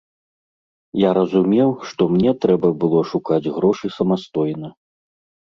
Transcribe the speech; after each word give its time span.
Я 1.01 1.09
разумеў, 1.17 1.69
што 1.89 2.07
мне 2.15 2.31
трэба 2.47 2.67
было 2.85 2.99
шукаць 3.11 3.51
грошы 3.59 3.93
самастойна. 4.01 4.75